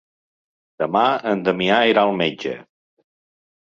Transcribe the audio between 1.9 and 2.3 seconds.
irà al